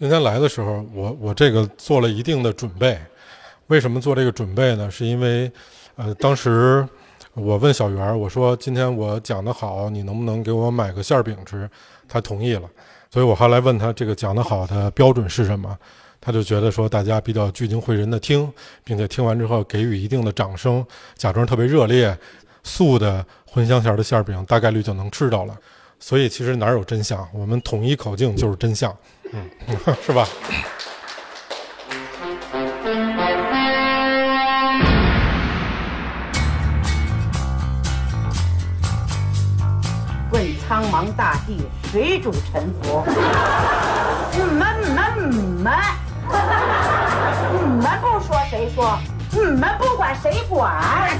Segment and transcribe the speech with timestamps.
[0.00, 2.98] 今天来的时候，我我这个做了一定的准备。
[3.66, 4.90] 为什么做这个准备呢？
[4.90, 5.52] 是因为，
[5.94, 6.88] 呃，当时
[7.34, 11.68] 我问小袁，我说今天我讲的好，你能不能给我买个馅儿饼吃？
[12.08, 12.62] 他同意了。
[13.10, 15.76] 所以我后来问他这个讲的好的标准是什么，
[16.18, 18.50] 他就觉得说大家比较聚精会神的听，
[18.82, 20.82] 并且听完之后给予一定的掌声，
[21.14, 22.18] 假装特别热烈，
[22.62, 23.22] 素的
[23.52, 25.54] 茴香馅的馅儿饼大概率就能吃到了。
[26.02, 27.28] 所以其实哪有真相？
[27.32, 28.96] 我们统一口径就是真相，
[29.32, 29.44] 嗯，
[30.04, 30.26] 是吧？
[40.32, 41.58] 问苍茫大地，
[41.92, 43.04] 谁主沉浮？
[44.32, 45.78] 你们、你们、你们，
[47.52, 48.98] 你们不说谁说？
[49.32, 51.10] 你们不管谁管？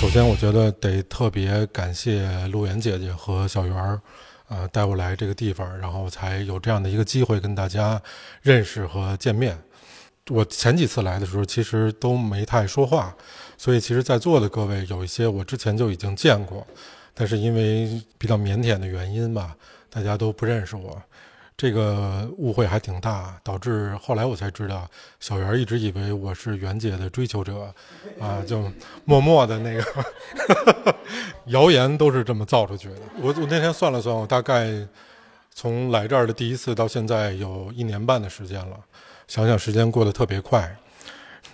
[0.00, 4.00] 首先，我觉得得特别感谢陆岩姐姐和小袁儿，
[4.48, 8.00] 呃，带我来这个地方，然后才有这样的一个机会跟大家
[8.40, 9.58] 认识和见面。
[10.30, 13.14] 我前几次来的时候，其实都没太说话，
[13.58, 16.66] 所以其实，在座的各位有一些我之前就已经见过，
[17.12, 19.54] 但是因为比较腼腆的原因吧，
[19.90, 21.00] 大家都不认识我。
[21.60, 24.88] 这个误会还挺大，导致后来我才知道，
[25.20, 27.70] 小袁一直以为我是袁姐的追求者，
[28.18, 28.64] 啊，就
[29.04, 29.84] 默默的那个
[31.48, 32.96] 谣言都是这么造出去的。
[33.20, 34.70] 我我那天算了算，我大概
[35.52, 38.74] 从来这儿的第一次到现在有一年半的时间了，
[39.28, 40.74] 想想时间过得特别快。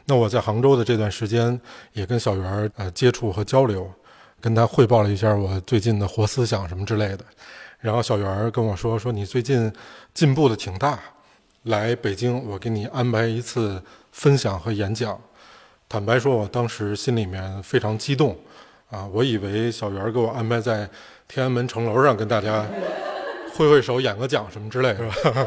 [0.05, 1.61] 那我在杭州的这段时间，
[1.95, 3.93] 也跟小袁呃接触和交流，
[4.41, 7.25] 跟他汇报了一下我最近的活思想什么之类的。
[7.81, 9.73] 然后小袁跟我说：“说你最近
[10.15, 10.99] 进步的挺大，
[11.65, 13.83] 来北京我给你安排一次
[14.13, 15.19] 分享和演讲。”
[15.89, 18.37] 坦白说，我当时心里面非常激动，
[18.91, 20.89] 啊，我以为小袁给我安排在
[21.29, 22.67] 天安门城楼上跟大家
[23.55, 25.47] 挥挥手、演个讲什么之类，是吧？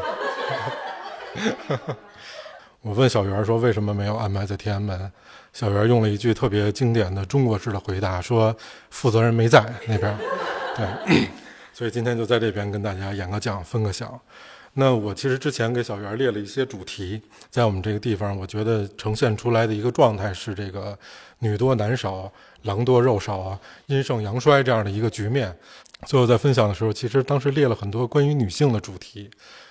[2.80, 5.12] 我问小袁说：“为什么没有安排在天安门？”
[5.52, 8.56] 小袁用了一句特别经典的中国式的回答，说
[8.88, 10.16] ：“负责人没在那边。”
[10.74, 11.28] 对。
[11.80, 14.20] 所以今天就在这边跟大家演个讲，分个享。
[14.74, 20.94] 那我其实之前给小袁列了一些主题，在我们这个地方，我觉得呈现出来的一个状态是这个
[21.38, 22.30] 女多男少、
[22.64, 25.56] 狼多肉少啊，阴盛阳衰这样的一个局面。
[26.04, 29.30] 最后在分享的时候，其实当时列了很多关于女性的主题，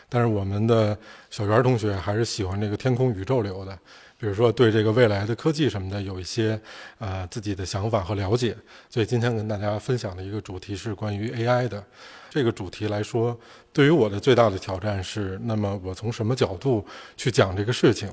[0.10, 0.98] 但是我们的
[1.30, 3.78] 小袁同学还是喜欢这个天空宇宙流的。
[4.20, 6.60] 比如说，对这个未来的科技什么的有一些
[6.98, 8.54] 呃自己的想法和了解，
[8.90, 11.82] 所以今天跟大家分享的一个主题是关于 AI 的。
[12.30, 13.36] 这个主题来说，
[13.72, 16.86] 对于我的最大的挑战是，那么我从什么角度
[17.16, 18.12] 去讲这个事情？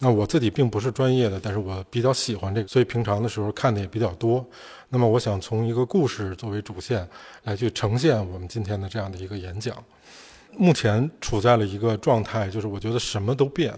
[0.00, 4.44] 那我自己并不是专业的，但是我比较喜欢这个，所以平常的时候看的也比较多。
[4.88, 7.08] 那么我想从一个故事作为主线
[7.44, 9.82] 来去呈现我们今天的这样的一个演讲。
[10.58, 13.72] 目前处在了一个状态，就是我觉得什么都变。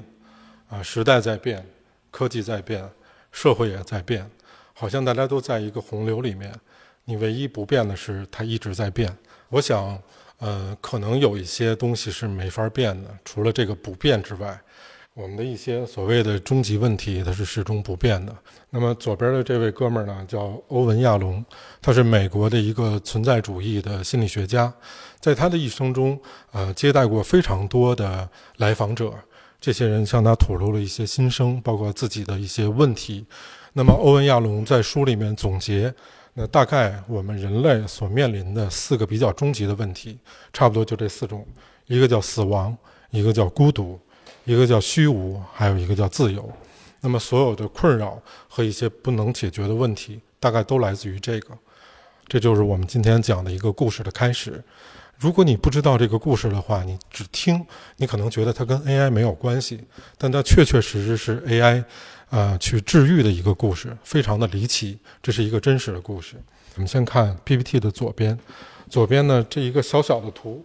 [0.69, 1.65] 啊，时代在变，
[2.11, 2.89] 科技在变，
[3.31, 4.29] 社会也在变，
[4.73, 6.53] 好像大家都在一个洪流里面。
[7.05, 9.17] 你唯一不变的是，它一直在变。
[9.49, 9.97] 我想，
[10.39, 14.61] 呃，可能有一些东西是没法变的，除了这个不变之外，
[15.15, 18.37] 我们的一些所谓的终极问题，它是始终不变的。
[18.71, 21.43] 那么左边的这位哥们儿呢，叫欧文·亚龙，
[21.81, 24.71] 他是美国的一个存在主义的心理学家，
[25.21, 29.15] 在他的一生中，呃，接待过非常多的来访者。
[29.61, 33.25] 这些人向他吐露了一些心声，包括自己的一些问题。
[33.73, 35.93] 那么，欧文·亚龙在书里面总结，
[36.35, 40.19] 那大概我们人类所面临的四个比较终极的问题，
[40.53, 41.47] 差不多就这四种：
[41.87, 42.77] 一个叫死亡，
[43.11, 43.99] 一个叫孤独，
[44.45, 46.51] 一个叫虚无，还有一个叫自由。
[47.01, 51.57] 那么，所有的困扰和一些不能解决的问题，大概都来自于这个。
[52.27, 54.63] 这就是我们今天讲的一个故事的开始。
[55.19, 57.65] 如果你不知道这个故事的话，你只听，
[57.97, 59.83] 你可能觉得它跟 AI 没有关系，
[60.19, 61.83] 但它确确实实是 AI，
[62.29, 64.99] 呃，去治愈的一个故事，非常的离奇。
[65.23, 66.37] 这是一个真实的故事。
[66.75, 68.39] 我们先看 PPT 的左边，
[68.91, 70.63] 左边呢这一个小小的图，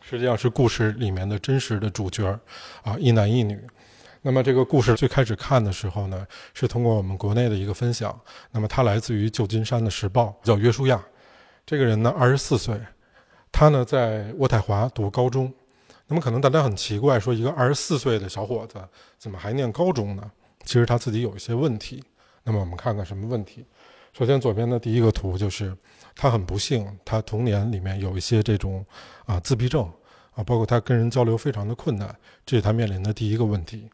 [0.00, 2.36] 实际上是故事里面的真实的主角，
[2.82, 3.56] 啊，一男一女。
[4.22, 8.18] 那么这个故事最开始看的时候呢，是通过我们国内的一个分享。
[8.50, 11.00] 那么他来自于旧金山的时报，叫约书亚。
[11.64, 12.76] 这个人呢，二十四岁。
[13.52, 15.52] 他呢在渥太华读高中，
[16.08, 18.82] 那么可能大家很奇怪，说一个二十四岁的小伙子
[19.18, 20.32] 怎么还念高中呢？
[20.64, 22.02] 其实他自己有一些问题。
[22.44, 23.64] 那么我们看看什么问题。
[24.12, 25.76] 首先左边的第一个图就是
[26.16, 28.84] 他很不幸，他童年里面有一些这种
[29.26, 29.88] 啊自闭症
[30.34, 32.14] 啊，包括他跟人交流非常的困难，
[32.44, 33.88] 这是他面临的第一个问题。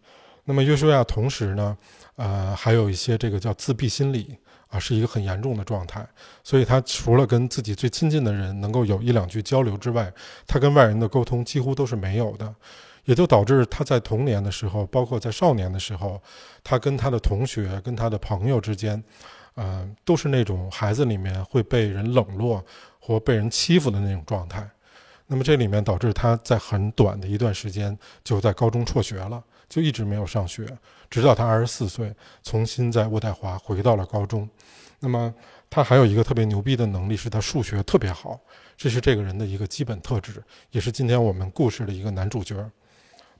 [0.45, 1.77] 那么约书亚同时呢，
[2.17, 4.39] 呃还有一些这个叫自闭心理
[4.69, 6.07] 啊，是一个很严重的状态。
[6.45, 10.13] 所以他除了跟自己最亲近的人能够有一两句交流之外，
[10.47, 12.55] 他跟外人的沟通几乎都是没有的，
[13.05, 16.21] 也就导致他在童年的时候，包括在少年的时候，
[16.63, 19.03] 他跟他的同学、跟他的朋友之间，
[19.55, 22.63] 呃，都是那种孩子里面会被人冷落
[23.01, 24.69] 或被人欺负的那种状态。
[25.31, 30.67] 那么这里面导致他在很短的一段时间就在高中辍学了，就一直没有上学，
[31.11, 34.49] 直到他二十四岁，重新在渥太华回到了高中。
[35.01, 35.33] 那么
[35.71, 38.41] 他还有一个特别牛逼的能力，是他数学特别好，
[38.77, 42.57] 这是这个人的一个基本特质，也是今天我们故事的一个男主角。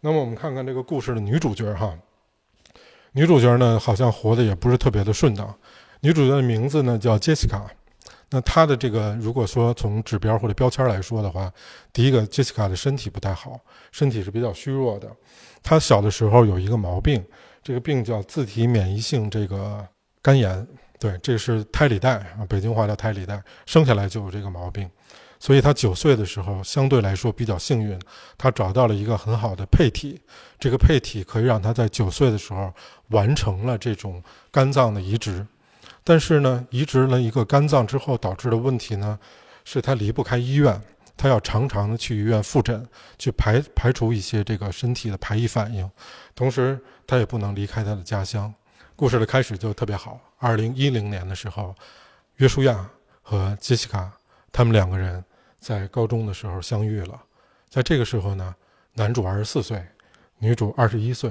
[0.01, 1.99] 那么我们看看这个故事的女主角哈，
[3.13, 5.53] 女主角呢好像活得也不是特别的顺当。
[6.01, 7.69] 女主角的名字呢叫杰西卡。
[8.31, 11.53] 那她的这个如果说从指标或者标签来说的话，
[11.93, 13.59] 第一个杰西卡的身体不太好，
[13.91, 15.11] 身体是比较虚弱的。
[15.63, 17.25] 她小的时候有一个毛病，
[17.65, 19.85] 这个病叫自体免疫性这个
[20.23, 20.65] 肝炎。
[20.99, 24.91] 对，这是胎里带啊，北京话叫胎里带，生下来就有这个毛病。
[25.41, 27.97] 所以他九岁的时候，相对来说比较幸运，
[28.37, 30.21] 他找到了一个很好的配体。
[30.59, 32.75] 这个配体可以让他在九岁的时候
[33.11, 35.47] 完成了这种肝脏的移植。
[36.03, 39.17] 但是呢，移植了一个肝脏之后导致的问题呢，
[39.65, 40.83] 是他离不开医院，
[41.17, 42.85] 他要常常的去医院复诊，
[43.17, 45.89] 去排排除一些这个身体的排异反应。
[46.35, 48.53] 同时，他也不能离开他的家乡。
[48.99, 50.19] 故事的开始就特别好。
[50.39, 51.73] 二零一零年的时候，
[52.39, 52.85] 约书亚
[53.23, 54.11] 和杰西卡
[54.51, 55.25] 他们两个人。
[55.61, 57.21] 在高中的时候相遇了，
[57.69, 58.55] 在这个时候呢，
[58.95, 59.85] 男主二十四岁，
[60.39, 61.31] 女主二十一岁，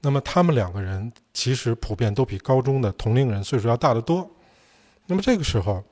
[0.00, 4.28] 那么他们两个人其实普遍都比高中的同龄人岁数要大得多。
[5.06, 5.82] 那么这个时候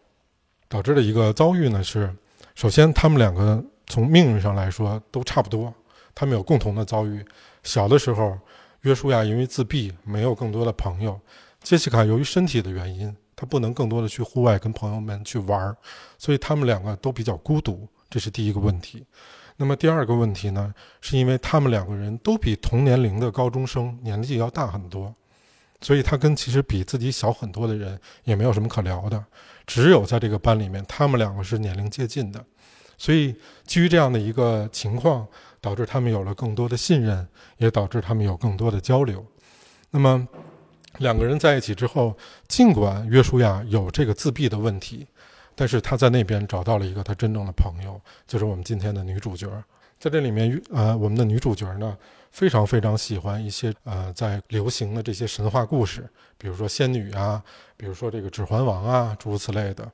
[0.69, 2.13] 导致的一个遭遇呢是，
[2.55, 5.73] 首先他们两个从命运上来说都差不多，
[6.15, 7.25] 他们有共同的遭遇。
[7.65, 8.39] 小的时候，
[8.83, 11.21] 约书亚因为自闭没有更多的朋友，
[11.63, 13.17] 杰西卡由于身体的原因。
[13.35, 15.77] 他不能更多的去户外跟朋友们去玩儿，
[16.17, 19.05] 所以他们两个都比较孤独，这是第一个问题。
[19.57, 25.13] 那么第二个问题呢，是因为他们两个人都比同年龄的高中生年纪要大很多，
[25.81, 29.25] 所以他跟其实比自己小很多的人也没有什么可聊的。
[29.67, 32.45] 只有在这个班里面，他们两个是年龄接近的，
[32.97, 33.35] 所以
[33.67, 35.27] 基于这样的一个情况，
[35.63, 37.27] 导致他们有了更多的信任，
[37.57, 39.25] 也导致他们有更多的交流。
[39.91, 40.29] 那么。
[40.99, 42.15] 两个人在一起之后，
[42.49, 45.07] 尽管约书亚有这个自闭的问题，
[45.55, 49.49] 但是他在那边找到了一个他真正的朋友，就是我们今天的女主角。
[49.99, 51.97] 在这里面，呃，我们的女主角呢，
[52.31, 56.07] 非常非常喜欢一些呃在流行的这些神话故事，
[56.37, 57.43] 比如说仙女啊，
[57.79, 59.91] 比如说这个指环王啊，诸如此类的。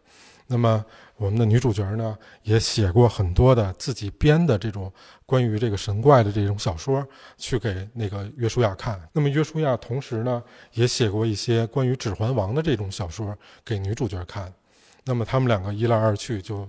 [0.50, 0.82] 那么，
[1.16, 4.90] 我们的女主角呢，也写过很多的自己编的这种
[5.26, 7.06] 关于这个神怪的这种小说，
[7.36, 8.98] 去给那个约书亚看。
[9.12, 10.42] 那么，约书亚同时呢，
[10.72, 14.50] 也写过一些关于《指环王》的这种小说给女主角看。
[15.04, 16.66] 那么，他们两个一来二去就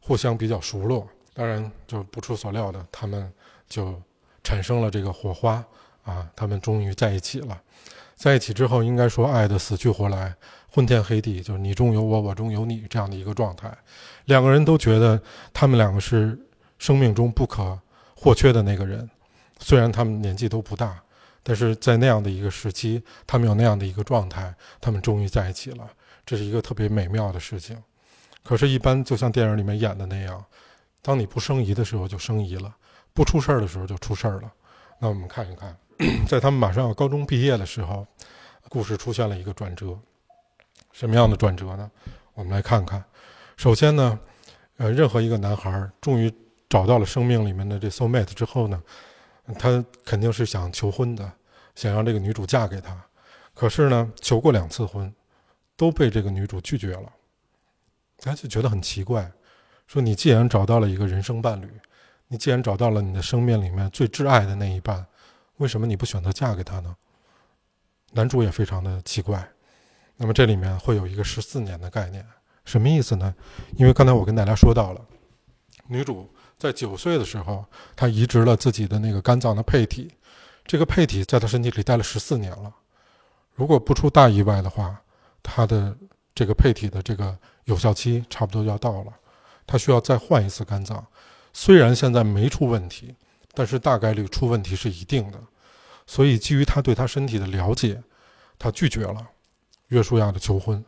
[0.00, 1.06] 互相比较熟络。
[1.34, 3.30] 当然，就不出所料的，他们
[3.68, 3.94] 就
[4.42, 5.62] 产生了这个火花
[6.02, 6.26] 啊！
[6.34, 7.60] 他们终于在一起了。
[8.14, 10.34] 在一起之后，应该说爱的死去活来。
[10.70, 13.76] 昏天黑地，就是你中有我，我中有你这样的一个状态。
[14.26, 15.20] 两个人都觉得
[15.52, 16.38] 他们两个是
[16.78, 17.78] 生命中不可
[18.14, 19.08] 或缺的那个人。
[19.58, 21.02] 虽然他们年纪都不大，
[21.42, 25.90] 但是在那样的一个时期，他们有那样的一个状态，他们终于在一起了。
[26.24, 27.82] 这是一个特别美妙的事情。
[28.44, 30.44] 可是，一般就像电影里面演的那样，
[31.02, 32.74] 当你不生疑的时候就生疑了，
[33.12, 34.52] 不出事儿的时候就出事儿了。
[35.00, 35.76] 那我们看一看，
[36.28, 38.06] 在他们马上要高中毕业的时候，
[38.68, 39.98] 故事出现了一个转折。
[40.98, 41.88] 什么样的转折呢？
[42.34, 43.04] 我们来看看。
[43.56, 44.18] 首先呢，
[44.78, 46.28] 呃，任何一个男孩终于
[46.68, 48.82] 找到了生命里面的这 soul mate 之后呢，
[49.60, 51.32] 他肯定是想求婚的，
[51.76, 53.00] 想让这个女主嫁给他。
[53.54, 55.14] 可是呢，求过两次婚，
[55.76, 57.12] 都被这个女主拒绝了。
[58.16, 59.30] 他就觉得很奇怪，
[59.86, 61.70] 说你既然找到了一个人生伴侣，
[62.26, 65.06] 你既然找到了你的生命里面最挚爱的那一半，
[65.58, 66.96] 为什么你不选择嫁给他呢？
[68.14, 69.48] 男主也非常的奇怪。
[70.18, 72.26] 那么这里面会有一个十四年的概念，
[72.64, 73.34] 什么意思呢？
[73.76, 75.00] 因为刚才我跟大家说到了，
[75.86, 80.12] 女主在九岁的时候，她移植了自己的那个肝脏的配体，
[80.66, 82.74] 这个配体在她身体里待了十四年了。
[83.54, 85.00] 如果不出大意外的话，
[85.42, 85.96] 她的
[86.34, 89.12] 这个配体的这个有效期差不多要到了，
[89.68, 91.06] 她需要再换一次肝脏。
[91.52, 93.14] 虽然现在没出问题，
[93.54, 95.38] 但是大概率出问题是一定的。
[96.06, 98.02] 所以基于她对她身体的了解，
[98.58, 99.28] 她拒绝了。
[99.88, 100.84] 约书亚的求婚，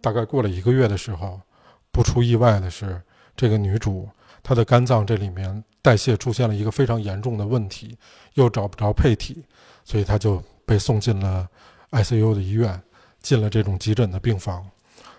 [0.00, 1.40] 大概过了一个月的时候，
[1.90, 3.00] 不出意外的是，
[3.36, 4.08] 这个女主
[4.42, 7.96] 她的肝脏这里面代谢出现了一个非常严重的问题，
[8.34, 9.44] 又找不着配体，
[9.84, 11.48] 所以她就被送进了
[11.90, 12.80] ICU 的医院，
[13.20, 14.66] 进了这种急诊的病房。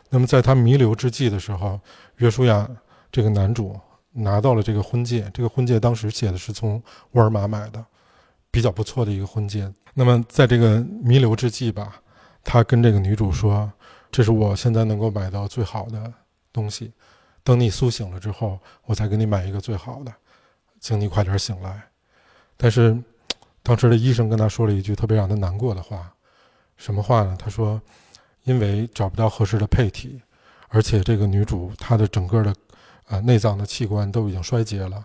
[0.10, 1.80] 那么在他弥留之际的时候，
[2.18, 2.70] 约书亚
[3.12, 3.78] 这个男主
[4.12, 7.84] 拿到了这个婚戒，这个婚戒当时写的是从沃尔玛买的，
[8.52, 9.70] 比较不错的一个婚戒。
[9.96, 12.02] 那么在这个弥留之际吧，
[12.46, 13.70] 他跟这个女主说
[14.10, 16.14] ：“这是我现在能够买到最好的
[16.54, 16.94] 东西，
[17.44, 20.14] 等你苏醒了之后，我再给你买一个最好的，
[20.80, 21.82] 请你快点醒来。”
[22.56, 22.98] 但是
[23.62, 26.14] 当时的医生跟他说了一句特别让他难过的话，
[26.78, 27.36] 什么话呢？
[27.38, 27.82] 他说。
[28.46, 30.22] 因为找不到合适的配体，
[30.70, 32.56] 而且这个女主她的整个的，
[33.08, 35.04] 呃，内脏的器官都已经衰竭了。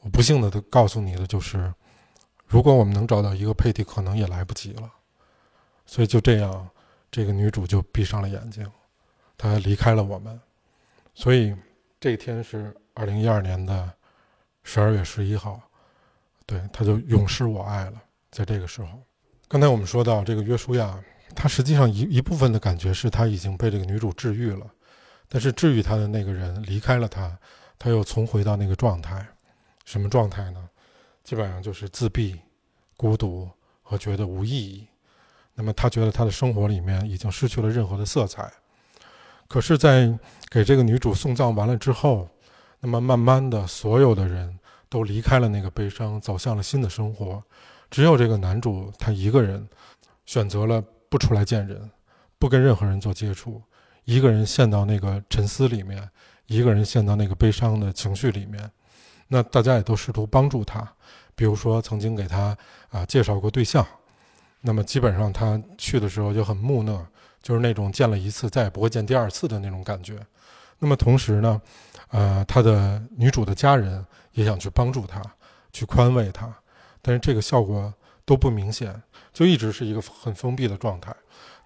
[0.00, 1.72] 我不幸的告诉你的就是，
[2.44, 4.90] 如果我们能找到一个配体，可能也来不及了。
[5.86, 6.68] 所以就这样，
[7.10, 8.70] 这个女主就闭上了眼睛，
[9.38, 10.38] 她离开了我们。
[11.14, 11.56] 所以
[11.98, 13.90] 这天是二零一二年的
[14.62, 15.60] 十二月十一号，
[16.44, 18.02] 对，她就永失我爱了。
[18.30, 19.00] 在这个时候，
[19.48, 21.02] 刚才我们说到这个约书亚。
[21.34, 24.64] 他实际上一一部分的感觉是他已经被这个女主治愈了，
[25.28, 27.36] 但是治愈他的那个人离开了他，
[27.78, 29.26] 他又重回到那个状态，
[29.84, 30.70] 什么状态呢？
[31.24, 32.40] 基本上就是自闭、
[32.96, 33.50] 孤独
[33.82, 34.86] 和觉得无意义。
[35.56, 38.48] 那么他觉得他的生活里面已经失去了任何的色彩。
[39.48, 40.16] 可是，在
[40.48, 42.28] 给这个女主送葬完了之后，
[42.78, 44.56] 那么慢慢的，所有的人
[44.88, 47.42] 都离开了那个悲伤，走向了新的生活，
[47.90, 49.68] 只有这个男主他一个人
[50.24, 50.80] 选择了。
[51.08, 51.88] 不出来见人，
[52.36, 53.62] 不跟任何人做接触，
[54.04, 56.10] 一个人陷到那个沉思里面，
[56.46, 58.68] 一个人陷到那个悲伤的情绪里面。
[59.28, 60.86] 那大家也都试图帮助他，
[61.36, 62.58] 比如说曾经给他
[62.90, 63.86] 啊介绍过对象，
[64.66, 67.06] 那么基本上他去的时候就很木讷，
[67.40, 70.18] 就是那种见了一次再也不会见第二次的那种感觉。
[70.80, 71.62] 那么同时呢，
[72.08, 75.22] 呃，他的女主的家人也想去帮助他，
[75.72, 76.52] 去宽慰他，
[77.00, 77.94] 但是这个效果
[78.24, 79.00] 都不明显。
[79.32, 81.14] 就一直是一个很封闭的状态，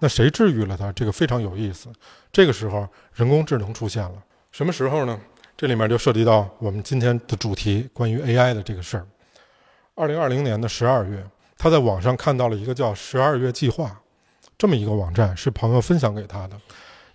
[0.01, 0.93] 那谁治愈了他？
[0.93, 1.89] 这个非常有意思。
[2.31, 4.23] 这个时候，人工智能出现了。
[4.53, 5.19] 什么时候呢？
[5.57, 9.07] 这里面就涉及到我们今天的主题，关于 AI 的这个事儿。
[9.95, 11.25] 二零二零年的十二月，
[11.63, 14.01] 他在网上看到了一个叫“十二月计划”
[14.57, 16.59] 这么一个网站，是朋友分享给他的。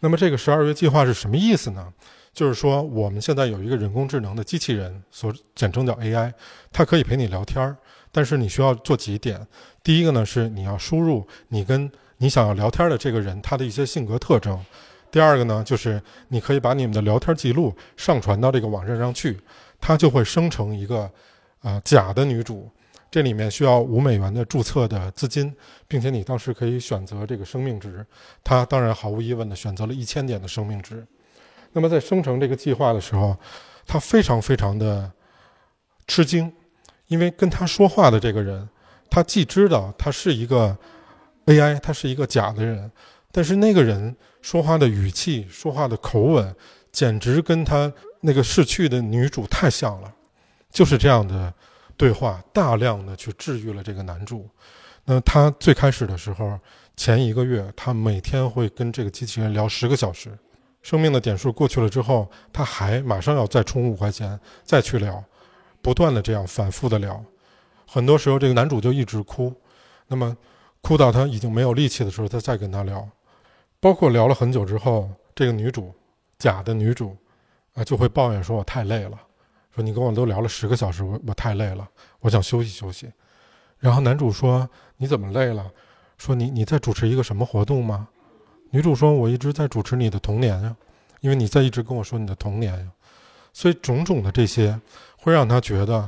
[0.01, 1.91] 那么这个“十二月计划”是什么意思呢？
[2.31, 6.31] 就是说，我们现在有一个人工智能的机器人，所简称叫 AI，
[6.71, 7.75] 它可以陪你聊天儿。
[8.11, 9.47] 但是你需要做几点，
[9.83, 14.63] 第一个呢是你要输入你跟你想要聊天的这个人他的一些性格特征，
[15.09, 19.39] 第二个呢就是你可以把你们的聊天记录上传到这个网站上去，
[19.81, 21.09] 它就会生成一个
[21.61, 22.69] 啊假的女主，
[23.15, 25.55] 这里面需要五美元的注册的资金，
[25.87, 28.05] 并且你当时可以选择这个生命值，
[28.43, 31.07] 他当然毫无疑问的选择了一千点的生命值，
[31.71, 33.37] 那么在生成这个计划的时候，
[33.87, 35.09] 他非常非常的
[36.05, 36.51] 吃惊。
[37.07, 38.67] 因为跟他说话的这个人，
[39.09, 40.77] 他既知道他是一个
[41.45, 42.91] AI，他是一个假的人，
[43.31, 46.53] 但是那个人说话的语气、说话的口吻，
[46.91, 50.13] 简直跟他那个逝去的女主太像了。
[50.69, 51.53] 就是这样的
[51.97, 54.49] 对话，大量的去治愈了这个男主。
[55.05, 56.59] 那他最开始的时候，
[56.95, 60.37] 前一个月，他每天会跟这个机器人聊十个小时。
[60.81, 65.23] 生命的点数过去了之后，他还马上要再充五块钱，再去聊。
[65.81, 67.23] 不断的这样反复的聊，
[67.87, 69.53] 很多时候这个男主就一直哭，
[70.07, 70.35] 那么
[70.81, 73.07] 哭到他已经没有力气的时候，他再跟他聊，
[73.79, 75.93] 包括聊了很久之后，这个女主，
[76.39, 77.15] 假的女主，
[77.75, 79.19] 啊就会抱怨说：“我太累了，
[79.75, 81.87] 说你跟我都聊了十个小时，我我太累了，
[82.21, 83.11] 我想休息休息。”
[83.77, 84.67] 然后男主说
[84.97, 85.69] ：“你怎么累了？
[86.17, 88.07] 说你你在主持一个什么活动吗？”
[88.71, 90.75] 女主说：“我一直在主持你的童年呀，
[91.19, 92.91] 因为你在一直跟我说你的童年呀。”
[93.53, 94.79] 所以种种的这些。
[95.17, 96.07] 会让他觉得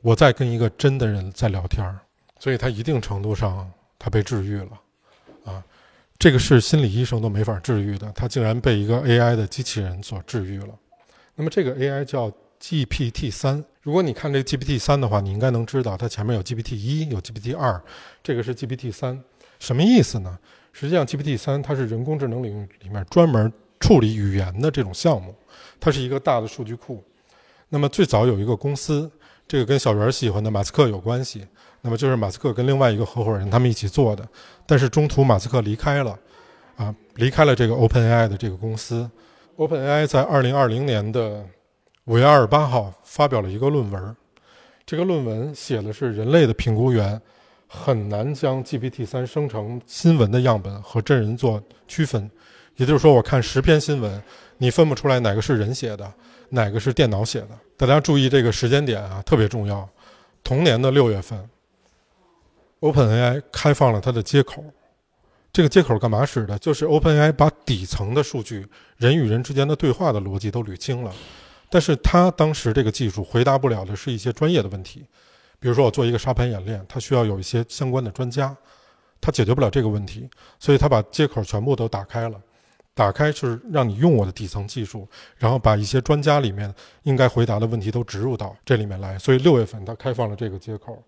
[0.00, 1.98] 我在跟一个真的人在聊天儿，
[2.38, 4.80] 所以他一定程度上他被治愈了，
[5.44, 5.62] 啊，
[6.18, 10.68] 这个是心理医生都没法治愈的，他竟然被一个 AI 的机器人所治愈了。
[11.34, 17.82] 那么这个 AI 叫 GPT 三，如果你看这 GPT 三的话，你应该能知道它前面有 GPT 一，有 GPT 二，
[18.22, 19.18] 这个是 GPT 三，
[19.58, 20.38] 什么意思呢？
[20.72, 25.34] 实际上 GPT 三它是人工智能领域里面专门处理语言的这种项目，
[25.80, 27.02] 它是一个大的数据库。
[27.70, 29.10] 那么最早有一个公司，
[29.48, 31.46] 这个跟小袁喜欢的马斯克有关系。
[31.80, 34.28] 那么就是马斯克跟另外一个合伙人他们一起做的，
[34.66, 36.18] 但是中途马斯克离开了，
[36.76, 39.10] 啊，离开了这个 OpenAI 的这个公司。
[39.56, 41.42] OpenAI 在二零二零年的
[42.04, 44.16] 五月二十八号发表了一个论文，
[44.84, 47.20] 这个论文写的是人类的评估员
[47.68, 52.30] 很难将 GPT 三生成新闻的样本和真人做区分，
[52.76, 54.22] 也就是说，我看十篇新闻，
[54.58, 56.12] 你分不出来哪个是人写的。
[56.52, 57.50] 哪个是电脑写的？
[57.76, 59.88] 大家注意这个时间点啊，特别重要。
[60.42, 61.48] 同年的六月份
[62.80, 64.64] ，OpenAI 开放了它的接口，
[65.52, 66.58] 这个接口干嘛使的？
[66.58, 68.66] 就是 OpenAI 把底层的数据、
[68.96, 71.12] 人与人之间的对话的逻辑都捋清了，
[71.70, 75.06] 但是他当时这个技术回答不了的是一些专业的问题，
[75.58, 78.54] 比如说我做一个沙盘演练，它需要有一些相关的专家，
[79.20, 82.38] 它解决不了这个问题，所以他把接口全部都打开了。
[82.92, 85.08] 打开是让你用我的底层技术，
[85.38, 86.74] 然后把一些专家里面
[87.04, 89.16] 应该回答的问题都植入到这里面来。
[89.18, 91.02] 所以六月份他开放了这个接口。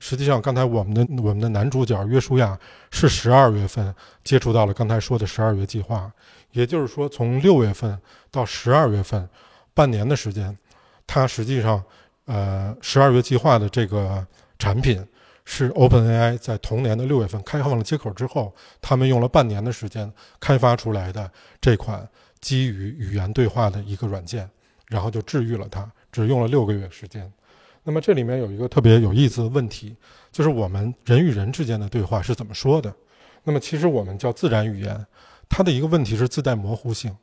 [0.00, 2.58] 实际上，刚才我们的我们的男主角约书亚
[2.90, 6.12] 是十二月份接触到了刚才说的十二月计划，
[6.50, 7.98] 也就是说，从六月份
[8.30, 9.26] 到十二月份，
[9.74, 10.56] 半年的时间，
[11.06, 11.82] 它实际上，
[12.26, 14.26] 呃，十二月计划的这个
[14.58, 15.04] 产品
[15.44, 22.08] 是 OpenAI 在同年的六月份开放了接口之后，他们用了半年的时间开发出来的这款
[22.40, 24.48] 基于语言对话的一个软件，
[24.88, 27.30] 然后就治愈了它，只用了六个月时间。
[27.82, 29.94] 那么这里面有一个特别有意思的问题，
[30.32, 32.94] 就是我们人与人之间的对话是怎么说的？
[33.42, 35.06] 那么其实我们叫自然语言，
[35.50, 37.14] 它的一个问题是自带模糊性，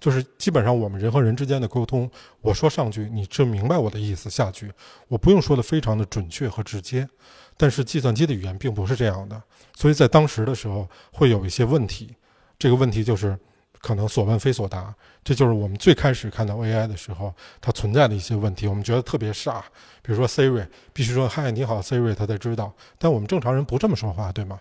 [0.00, 4.72] 就是基本上我们人和人之间的沟通，我说上句你就明白我的意思，下句
[5.06, 7.06] 我不用说的非常的准确和直接，
[7.56, 9.40] 但是计算机的语言并不是这样的，
[9.76, 12.16] 所以在当时的时候会有一些问题，
[12.58, 13.38] 这个问题就是。
[13.82, 18.66] 可能所问非所答，这就是我们最开始看到 AI 的时候它存在的一些问题。
[18.66, 19.64] 我们觉得特别傻，
[20.02, 22.74] 比如说 Siri 必须说“嗨，你好，Siri”，它才知道。
[22.98, 24.60] 但我们正常人不这么说话，对吗？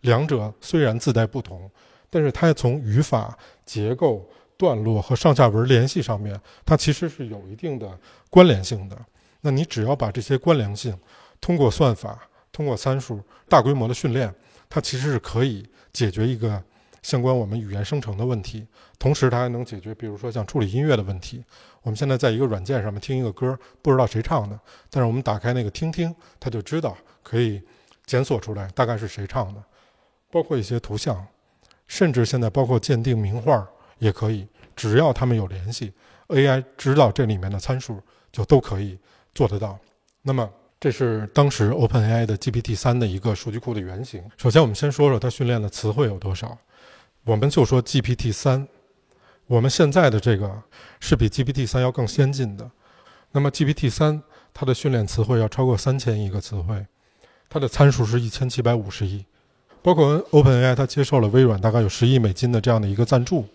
[0.00, 1.70] 两者虽然自带不同，
[2.08, 3.36] 但是它从语法、
[3.66, 4.26] 结构、
[4.60, 7.98] 段落和上下文联系上面，它其实是有一定的
[8.28, 8.96] 关联性的。
[9.40, 10.94] 那你只要把这些关联性
[11.40, 14.34] 通过算法、通过参数大规模的训练，
[14.68, 16.62] 它其实是可以解决一个。
[17.02, 18.66] 相关我们语言生成的问题，
[18.98, 21.42] 同时它还能解决，比如说像处理音乐的问题。
[21.80, 27.62] 我们现在在一个软件上面听一个歌，不知道谁唱的，但是我们打开那个听听，它就知道可以
[28.04, 29.64] 检索出来大概是谁唱的，
[30.30, 31.26] 包括一些图像，
[31.86, 33.66] 甚至现在包括鉴定名画
[34.00, 35.92] 也可以，只要他们有联系
[36.26, 38.00] ，AI 知道这里面的参数
[38.32, 38.98] 就都可以
[39.32, 39.78] 做得到。
[40.22, 44.22] 那么这是当时 OpenAI 的 GPT 三的一个数据库的原型。
[44.36, 46.58] 首先我们先说说它训练的词汇有多少。
[47.24, 48.66] 我们就说 GPT 三，
[49.46, 50.62] 我们现在的这个
[50.98, 52.70] 是比 GPT 三要更先进的。
[53.32, 54.22] 那么 GPT 三
[54.54, 56.86] 它的训练词汇要超过三千亿个词汇，
[57.50, 59.24] 它的参数是一千七百五十亿，
[59.82, 63.46] 包括 OpenAI 它接受了微软大概有十亿美金的这样的一个赞助，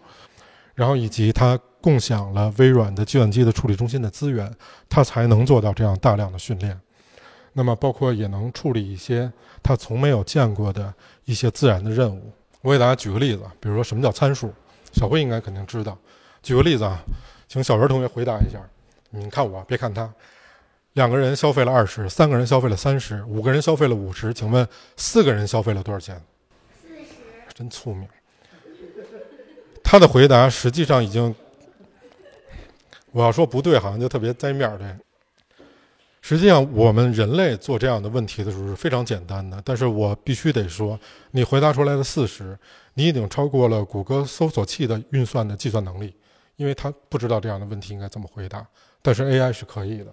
[0.75, 4.53] 然后以及它共享了微软的计算机的处理中心的资源，
[4.87, 6.79] 它才能做到这样大量的训练。
[7.53, 9.31] 那么包括也能处理一些
[9.63, 12.31] 它从没有见过的一些自然的任务。
[12.61, 14.53] 我给大家举个例子，比如说什么叫参数，
[14.91, 15.97] 小辉应该肯定知道。
[16.43, 17.01] 举个例子啊，
[17.47, 18.59] 请小文同学回答一下。
[19.11, 20.11] 你看我，别看他。
[20.93, 26.21] 两个人消费了二十，三个人消费了三十，五个人消费了五十，请问四个人消费了多少钱？
[26.81, 27.05] 四十。
[27.53, 28.07] 真聪明。
[29.87, 31.33] 他的回答实际上已经，
[33.11, 34.87] 我要说不对，好像就特别栽面儿对。
[36.21, 39.61] 实际上，我们人类做这样的问题的时候是非常简单的。
[39.63, 42.57] 但是我必须得说，你回答出来的四十，
[42.95, 46.15] 你已经超过了谷歌搜索器的运算的计算能力，
[46.55, 48.65] 因为它不知道这样的问题应该怎么回答。
[49.03, 50.07] 但是 AI 是可以的。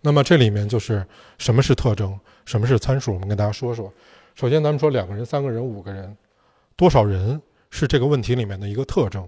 [0.00, 1.06] 那么这里面就是
[1.38, 3.90] 什么是特征，什么是参数，我们跟大家说说。
[4.34, 6.16] 首先，咱们说两个人、三个人、五个人，
[6.74, 7.40] 多少人
[7.72, 9.26] 是这个问题里面的一个特征。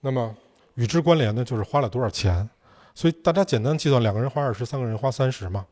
[0.00, 0.34] 那么
[0.74, 2.48] 与之关联的就是花了多少钱。
[2.94, 5.64] 所以大家简单计算，两个人花二十，三个人花三十嘛。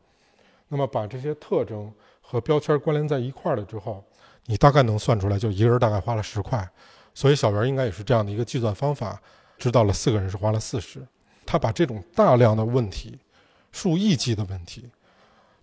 [0.69, 4.01] 那么把这些特征和标签关联在一块儿了之后，
[4.45, 6.65] 你大概能算出来，就一个人大概花了十块。
[7.13, 9.19] 所以小袁应该也是这样的一个计算方法，
[9.57, 11.05] 知道了四个人是花了四十。
[11.45, 13.17] 他把这种大量的问题、
[13.71, 14.89] 数亿计的问题，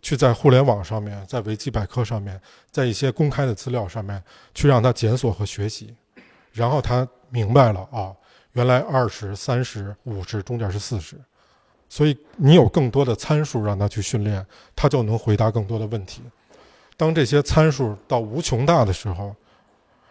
[0.03, 5.95] 去在互联网上面、在维基百科上面、在一些公开的资料上面去让他检索和学习，
[6.55, 8.15] 然后他明白了啊，
[8.53, 11.21] 原来二十三十五十中间是四十。
[11.87, 16.23] 所以你有更多的参数让它去训练，它就能回答更多的问题。
[16.97, 19.35] 当这些参数到无穷大的时候，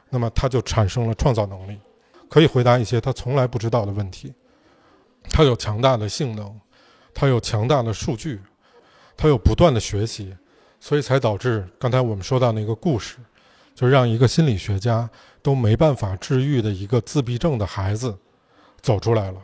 [0.10, 1.78] 那么它就产生了创造能力，
[2.30, 4.34] 可以回答一些它从来不知道的问题。
[5.30, 6.58] 它有强大的性能，
[7.14, 8.42] 它有强大的数据，
[9.18, 10.36] 它有不断的学习，
[10.80, 13.18] 所以才导致刚才我们说到那个故事，
[13.76, 15.10] 就让一个心理学家
[15.44, 18.18] 都没办法治愈的一个自闭症的孩子
[18.82, 19.40] 走出来了。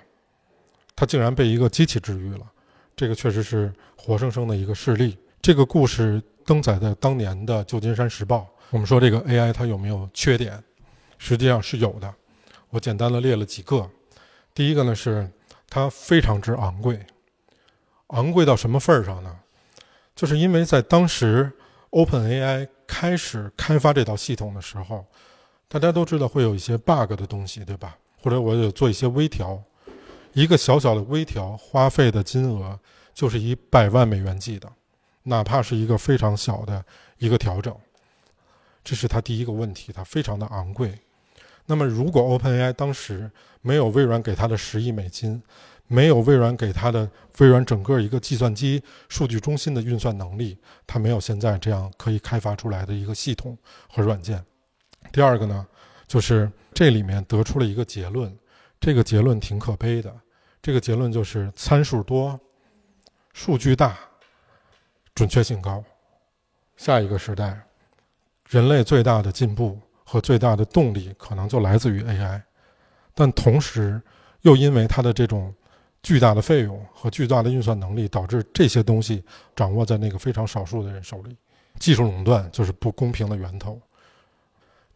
[0.95, 2.51] 他竟然被一个机器治愈了，
[2.95, 5.17] 这个确实是活生生的一个事例。
[5.41, 8.39] 这个故事登载在当年的《旧金山时报》。
[8.71, 10.61] 我们说这个 AI 它有没有缺点？
[11.17, 12.13] 实际上是有的。
[12.69, 13.89] 我简单的列了几个。
[14.53, 15.29] 第一个呢是
[15.69, 16.99] 它非常之昂贵，
[18.07, 19.39] 昂贵到什么份儿上呢？
[20.15, 21.49] 就是因为在当时
[21.91, 25.05] OpenAI 开始开发这套系统的时候，
[25.71, 27.95] 大家都知道会有一些 bug 的东西，对吧？
[28.19, 29.61] 或者我有做一些微调，
[30.33, 32.79] 一个小小的微调花费的金额
[33.13, 34.67] 就是以百万美元计的，
[35.23, 36.83] 哪怕是一个非常小的
[37.19, 37.73] 一个调整，
[38.83, 40.91] 这是它第一个问题，它非常的昂贵。
[41.67, 43.29] 那么如果 OpenAI 当时
[43.61, 45.39] 没有微软给它的十亿美金，
[45.85, 53.55] 没有微软给它的微软整个一个计算机数据中心的运算能力，它没有现在这样可以开发出来的一个系统
[53.87, 54.43] 和软件。
[55.11, 55.65] 第二个呢，
[56.07, 58.37] 就是这里面得出了一个结论，
[58.79, 60.13] 这个结论挺可悲的。
[60.61, 62.39] 这个结论就是参数多，
[63.33, 63.97] 数据大，
[65.15, 65.83] 准确性高。
[66.77, 67.59] 下一个时代，
[68.47, 72.41] 人类最大的进步和最大的动力可能就来自于 AI，
[73.13, 74.01] 但同时
[74.41, 75.53] 又因为它的这种
[76.03, 79.23] 巨大的费用和巨大的运算能力，导致这些东西
[79.55, 81.35] 掌握在那个非常少数的人手里。
[81.79, 83.81] 技术垄断就是不公平的源头。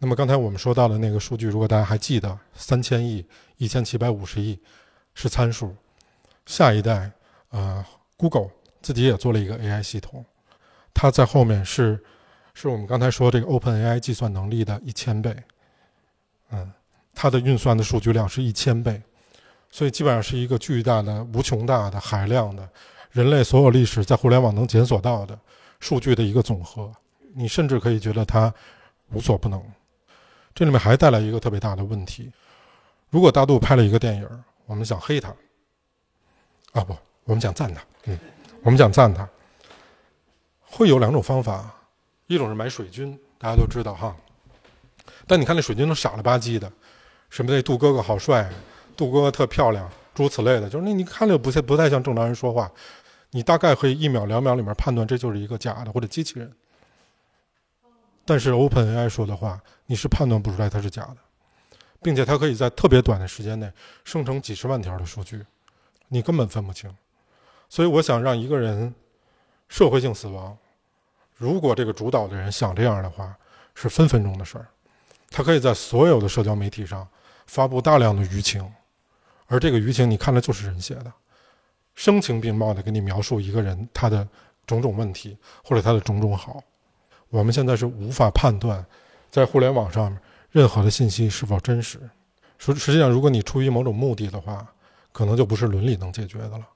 [0.04, 4.60] 那么刚才我们说到的那个数据，如果大家还记得，三千亿、一千七百五十亿
[5.14, 5.74] 是参数。
[6.46, 7.10] 下一代，
[7.52, 7.86] 呃
[8.18, 8.50] ，Google
[8.82, 10.26] 自己也做了一个 AI 系统，
[10.94, 12.04] 它在后面是，
[12.54, 15.34] 是我们刚才说这个 OpenAI 计算能力的一千倍，
[16.52, 16.70] 嗯，
[17.16, 19.02] 它的运算的数据量是一千倍，
[19.70, 22.68] 所以基本上是一个巨大的、无穷大的海量的，
[23.12, 25.40] 人类所有历史在互联网能检索到的
[25.80, 26.92] 数据的一个总和。
[27.34, 28.54] 你甚至可以觉得它
[29.14, 29.64] 无所不能。
[30.56, 32.32] 这里面还带来一个特别大的问题：
[33.10, 35.30] 如果大杜拍了一个电影，我们想黑他，
[36.74, 38.18] 啊不，我们想赞他，嗯，
[38.62, 39.28] 我们想赞他，
[40.62, 41.74] 会有两种方法，
[42.28, 44.16] 一种是买水军，大家都知道哈，
[45.26, 46.72] 但你看那水军都傻了吧唧的，
[47.30, 48.50] 什么那杜哥哥好帅，
[48.96, 52.72] 杜哥哥特漂亮，诸如此类的，就是那你看着不太不太像正常人说话，
[53.32, 56.52] 你大概可以一秒两秒里面判断这就是一个假的或者机器人。
[58.26, 61.18] 但是 OpenAI 说的话，你是判断不出来它是假的，
[62.02, 63.72] 并且它可以在特别短的时间内
[64.04, 65.46] 生成几十万条的数据，
[66.08, 66.94] 你根本分不清。
[67.68, 68.94] 所以我想让一个人
[69.68, 70.58] 社会性死亡，
[71.36, 73.36] 如果这个主导的人想这样的话，
[73.76, 74.68] 是分分钟的事儿。
[75.30, 77.08] 他可以在所有的社交媒体上
[77.48, 78.72] 发布大量的舆情，
[79.48, 81.12] 而这个舆情你看的就是人写的，
[81.96, 84.28] 声情并茂的给你描述一个人他的
[84.66, 86.64] 种种问题或者他的种种好。
[87.34, 88.86] 我们现在是无法判断，
[89.32, 90.16] 在互联网上
[90.52, 92.00] 任何的信息是否真实。
[92.60, 94.64] 实实际上，如果你出于某种目的的话，
[95.12, 96.68] 可能就不是伦理能解决的了。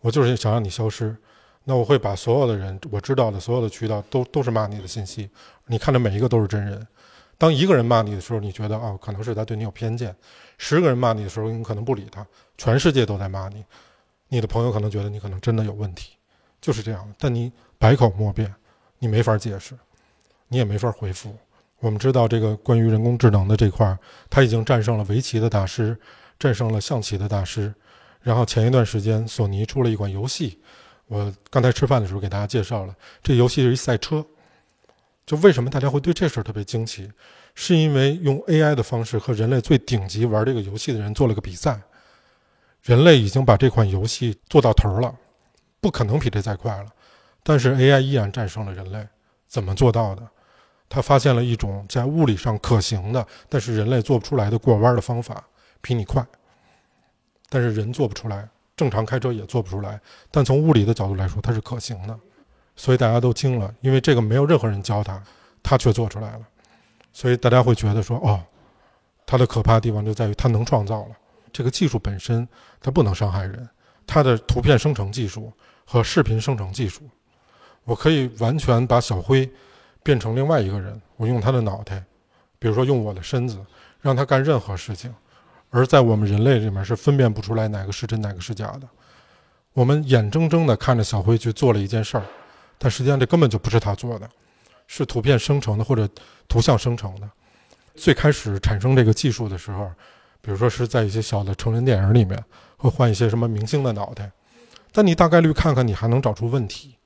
[0.00, 1.16] 我就是想让你消失，
[1.62, 5.30] 那我会把所有的人我知道的所有的渠道都都是骂你的信息，
[5.66, 6.84] 你看着每一个都是真人。
[7.38, 10.10] 当一个人骂你的时候，你觉得哦，可能是他对你有偏见；
[10.58, 12.26] 十个人骂你的时候，你可能不理他。
[12.58, 13.64] 全世界都在骂你，
[14.26, 16.16] 你的朋友可能觉得你可能真的有问题，
[16.60, 17.14] 就是这样。
[17.16, 18.52] 但你百口莫辩，
[18.98, 19.78] 你没法解释。
[20.50, 21.34] 你也没法回复。
[21.78, 25.98] 我们知道这个关于人工智能的这块儿，它已经战胜了围棋的大师，
[26.38, 27.72] 战胜了象棋的大师。
[28.20, 30.60] 然后前一段时间，索尼出了一款游戏，
[31.06, 32.94] 我刚才吃饭的时候给大家介绍了。
[33.22, 34.22] 这游戏是一赛车。
[35.24, 37.08] 就为什么大家会对这事儿特别惊奇？
[37.54, 41.80] 是因为用 AI 的方式和人类最顶级玩这个游戏的人做了个比赛。
[42.82, 45.14] 人类已经把这款游戏做到头了，
[45.80, 46.86] 不可能比这再快了。
[47.42, 49.06] 但是 AI 依然战胜了人类，
[49.46, 50.26] 怎么做到的？
[50.90, 55.42] 他发现了一种在物理上可行的，但是人类做不出来的过弯的方法，
[55.80, 56.26] 比你快。
[57.48, 60.00] 但是人做不出来，正常开车也做不出来。
[60.32, 62.18] 但从物理的角度来说，它是可行的，
[62.74, 65.22] 所以大家都惊了，因为这个没有任何人教他，
[65.62, 66.40] 他却做出来了。
[67.12, 68.42] 所以大家会觉得说，哦，
[69.24, 71.16] 它的可怕的地方就在于它能创造了。
[71.52, 72.46] 这个技术本身
[72.80, 73.68] 它不能伤害人，
[74.08, 75.52] 它的图片生成技术
[75.84, 77.02] 和视频生成技术，
[77.84, 79.48] 我可以完全把小辉。
[80.02, 82.02] 变成另外一个人，我用他的脑袋，
[82.58, 83.58] 比如说用我的身子，
[84.00, 85.14] 让他干任何事情，
[85.70, 88.88] 而在我们人类里面是分辨不出来哪个是真哪个是假的。
[89.72, 92.24] 我们眼睁睁地看着小辉去做了一件事儿，
[92.76, 94.28] 但实际上这根本就不是他做的，
[94.86, 96.08] 是图片生成的或者
[96.48, 97.30] 图像生成的。
[97.94, 99.90] 最开始产生这个技术的时候，
[100.40, 102.42] 比如说是在一些小的成人电影里面，
[102.78, 104.32] 会换一些什么明星的脑袋，
[104.92, 106.96] 但你大概率看看，你还能找出问题。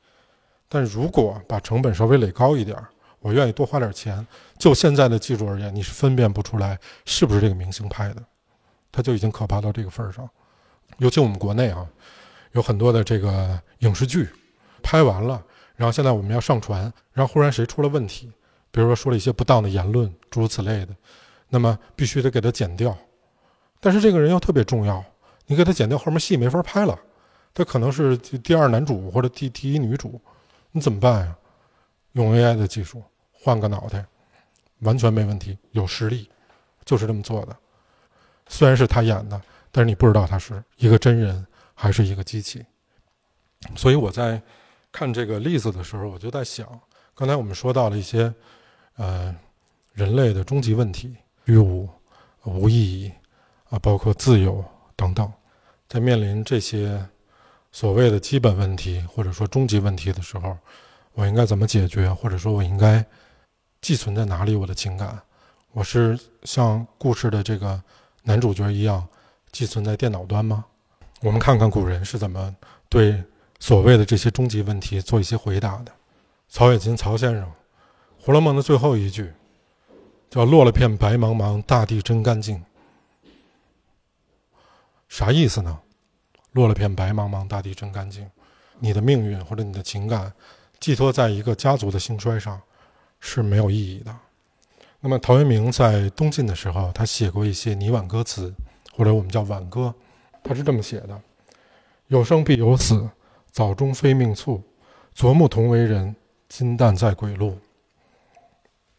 [0.68, 2.88] 但如果把成本稍微垒高一点儿，
[3.20, 4.26] 我愿意多花点钱。
[4.58, 8.22] 就现在的技术而言，你是分辨不出来是不是这个明星拍的，
[8.90, 10.28] 它就已经可怕到这个份儿上。
[10.98, 11.86] 尤其我们国内啊，
[12.52, 14.28] 有很多的这个影视剧
[14.82, 15.42] 拍完了，
[15.76, 18.30] 然后现在我们要上传，然后忽然谁出了问题，
[18.70, 20.94] 比如说说了一些不当的言论，诸如此类的，
[21.48, 22.96] 那么必须得给他剪掉。
[23.80, 25.04] 但是这个人又特别重要，
[25.46, 26.98] 你给他剪掉，后面戏没法拍了。
[27.52, 30.20] 他可能是第二男主或者第第一女主。
[30.76, 31.38] 你怎么办呀？
[32.14, 34.04] 用 AI 的技术换个脑袋，
[34.80, 36.28] 完全没问题，有实力，
[36.84, 37.56] 就是这么做的。
[38.48, 42.66] 虽然是他演的，但是你不知道他是一个真人还是一个机器。
[43.76, 44.42] 所以我在
[44.90, 46.68] 看这个例子的时候，我就在想，
[47.14, 48.34] 刚才我们说到了一些，
[48.96, 49.32] 呃，
[49.92, 51.88] 人类的终极问题，虚无、
[52.42, 53.12] 无意义
[53.70, 54.64] 啊，包括自由
[54.96, 55.32] 等等，
[55.88, 57.08] 在面临这些
[57.74, 60.56] 所谓的基本问题或者说终极问题的时候，
[61.14, 63.04] 我应该怎么解决，或者说我应该。
[63.80, 64.54] 寄存在哪里？
[64.54, 65.20] 我的情感，
[65.72, 67.82] 我是像故事的这个
[68.22, 69.06] 男主角一样，
[69.52, 70.64] 寄存在电脑端吗？
[71.20, 72.56] 我们看看古人是怎么
[72.88, 73.22] 对
[73.58, 75.92] 所谓的这些终极问题做一些回答的。
[76.48, 77.42] 曹雪芹曹先生，
[78.24, 79.34] 《红楼梦》的最后一句
[80.30, 82.64] 叫“落了片白茫茫，大地真干净”，
[85.10, 85.78] 啥意思呢
[86.54, 88.28] ？“落了片白茫茫，大地真干净”，
[88.80, 90.32] 你的命运或者你的情感
[90.80, 92.60] 寄托在一个家族的兴衰上。
[93.26, 94.14] 是没有意义的。
[95.00, 98.52] 那么，陶渊明在东晋的时候，他写过一些拟挽歌词，
[98.92, 99.94] 或者我们叫挽歌，
[100.42, 101.18] 他是这么写的
[102.08, 103.08] ：“有生必有死，
[103.50, 104.62] 早终非命促。
[105.14, 106.14] 昨暮同为人，
[106.50, 107.58] 今旦在鬼路。”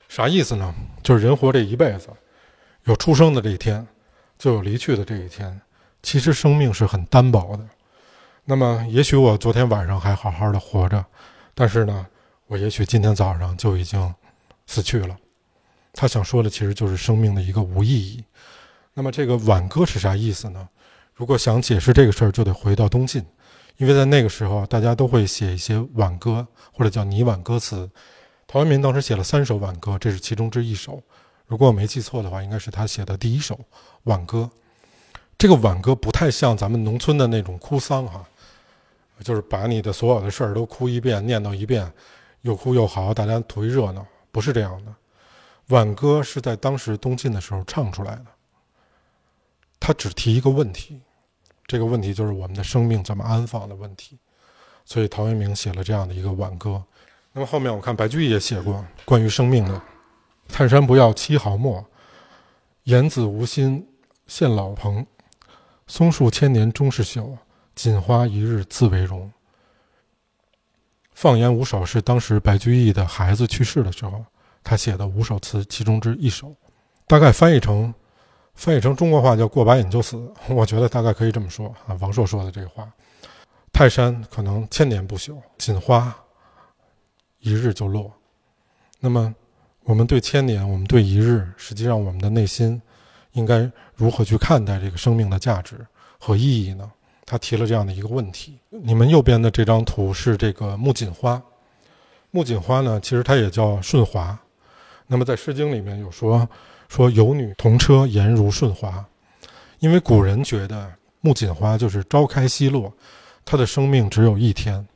[0.09, 0.73] 啥意思呢？
[1.03, 2.09] 就是人活这一辈子，
[2.85, 3.87] 有出生的这一天，
[4.39, 5.61] 就有离去的这一天。
[6.05, 7.67] 其实生命是很单薄的。
[8.43, 11.03] 那么，也许我昨天晚上还好好的活着，
[11.55, 12.05] 但是呢？
[12.45, 14.13] 我也许今天早上就已经
[14.67, 15.17] 死去了。
[15.93, 18.23] 他想说的其实就是生命的一个无意义。
[18.93, 20.69] 那么这个挽歌是啥意思呢？
[21.15, 23.25] 如果想解释这个事儿，就得回到东晋，
[23.77, 27.89] 因为在那个时候大家都会写一些挽歌或者叫拟挽歌词。
[28.45, 31.01] 陶渊明当时写了三首挽歌，这是其中之一首。
[31.47, 33.59] 如果我没记错的话，应该是他写的第一首
[34.03, 34.47] 挽歌。
[35.45, 38.25] 这个挽歌不太像咱们农村的那种哭丧哈，
[39.19, 41.93] 就是把你的所有的事儿都哭一遍，念叨一遍。
[42.41, 44.91] 又哭又嚎，大家图一热闹，不是这样的。
[45.67, 48.25] 挽歌是在当时东晋的时候唱出来的。
[49.79, 50.99] 他只提一个问题，
[51.67, 54.17] 这个问题就是我们的生命怎么安放的问题。
[54.83, 56.83] 所以陶渊明写了这样的一个挽歌。
[57.33, 59.79] 那么后面我看白居易也写过关于生命的
[60.49, 61.85] ：“泰山不要七毫末，
[62.85, 63.87] 言子无心
[64.25, 65.05] 献老朋。
[65.87, 67.37] 松树千年终是朽，
[67.75, 69.31] 锦花一日自为荣。”
[71.13, 74.25] 放言五首是当时白居易的孩子去世的时候，
[74.63, 76.53] 他写的五首词其中之一首，
[77.07, 77.93] 大概翻译成
[78.53, 80.33] 翻译成中国话叫“过把瘾就死”。
[80.49, 81.95] 我觉得大概可以这么说啊。
[82.01, 82.91] 王朔说的这个话
[83.71, 86.13] ：“泰山可能千年不朽，锦花
[87.39, 88.11] 一日就落。”
[88.99, 89.33] 那么，
[89.83, 92.81] 我们对千年，我们对一日，实际上我们的内心
[93.35, 95.85] 应该如何去看待这个生命的价值
[96.19, 96.91] 和意义呢？
[97.27, 101.41] 他提了这样的一个问题：你们右边的这张图是这个木槿花，
[102.29, 104.37] 木槿花呢，其实它也叫顺华。
[105.07, 106.47] 那么在《诗经》里面有说
[106.87, 109.03] 说有女同车，颜如顺华，
[109.79, 112.93] 因为古人觉得木槿花就是朝开夕落，
[113.43, 114.87] 它的生命只有一天，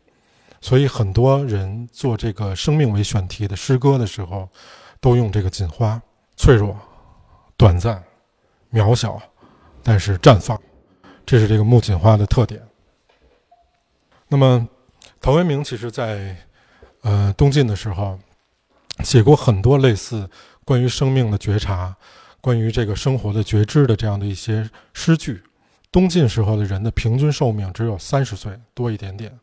[0.61, 4.47] 所以很多人做这个生命为选题的诗歌的时候，
[5.01, 5.99] 都用这个锦花，
[6.37, 6.77] 脆弱、
[7.57, 8.03] 短暂、
[8.71, 9.21] 渺小，
[9.83, 10.59] 但是绽放。
[11.25, 12.59] 这是这个木槿花的特点。
[14.27, 14.67] 那么，
[15.21, 16.35] 陶渊明其实在
[17.01, 18.17] 呃东晋的时候，
[19.03, 20.29] 写过很多类似
[20.65, 21.95] 关于生命的觉察、
[22.41, 25.43] 关于这个生活的觉知的这样的一些诗句。
[25.91, 29.39] 东晋时候的人的平均寿命只有三十岁多一点点，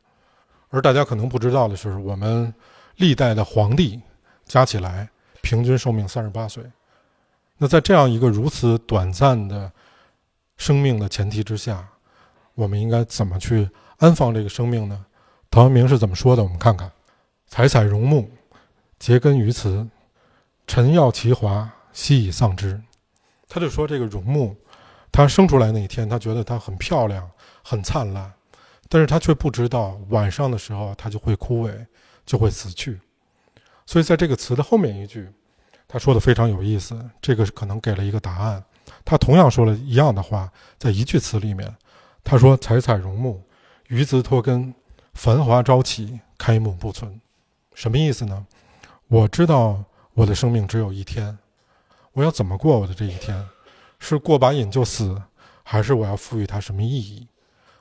[0.71, 2.53] 而大家可能不知道的是，我们
[2.97, 4.01] 历代的皇帝
[4.45, 5.09] 加起来
[5.41, 6.65] 平均寿命三十八岁。
[7.59, 9.73] 那在这样一个如此短暂的。
[10.59, 11.87] 生命的前提之下，
[12.55, 15.05] 我们应该怎么去安放这个生命呢？
[15.51, 16.43] 陶渊明是怎么说的？
[16.43, 16.91] 我们看看
[17.47, 18.31] ：“采采荣木，
[18.99, 19.87] 结根于此。
[20.67, 22.81] 臣要其华，夕以丧之。”
[23.51, 24.57] 他就说，这个荣木，
[25.13, 27.31] 它生出来那一天，他觉得它很漂亮、
[27.63, 28.33] 很灿烂，
[28.89, 31.87] 但是他却不知道晚上的时候，它就会枯萎，
[32.25, 32.99] 就会死去。
[33.85, 35.31] 所以，在这个词的后面一句，
[35.97, 38.63] 他说的非常有意思，这个可能给了一个答案。
[39.03, 41.75] 他同样说了一样的话，在一句词里面，
[42.23, 43.43] 他说：“采采荣木，
[43.89, 44.75] 鱼子脱根，
[45.15, 47.19] 繁华朝起，开幕不存。”
[47.73, 48.47] 什么意思呢？
[49.09, 49.83] 我知道
[50.13, 51.39] 我的生命只有一天，
[52.13, 53.43] 我要怎么过我的这一天？
[53.99, 55.23] 是过把瘾就死，
[55.63, 57.27] 还是我要赋予它什么意义？